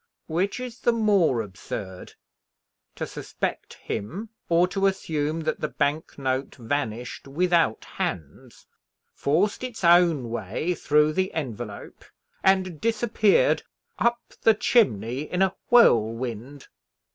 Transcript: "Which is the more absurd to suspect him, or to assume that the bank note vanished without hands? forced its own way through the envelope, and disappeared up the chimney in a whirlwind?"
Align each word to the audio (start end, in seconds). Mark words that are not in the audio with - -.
"Which 0.25 0.59
is 0.59 0.79
the 0.79 0.93
more 0.93 1.43
absurd 1.43 2.13
to 2.95 3.05
suspect 3.05 3.75
him, 3.75 4.29
or 4.49 4.67
to 4.69 4.87
assume 4.87 5.41
that 5.41 5.59
the 5.59 5.67
bank 5.67 6.17
note 6.17 6.55
vanished 6.55 7.27
without 7.27 7.85
hands? 7.85 8.65
forced 9.13 9.63
its 9.63 9.83
own 9.83 10.29
way 10.31 10.73
through 10.73 11.13
the 11.13 11.31
envelope, 11.35 12.03
and 12.43 12.81
disappeared 12.81 13.61
up 13.99 14.33
the 14.41 14.55
chimney 14.55 15.31
in 15.31 15.43
a 15.43 15.55
whirlwind?" 15.69 16.67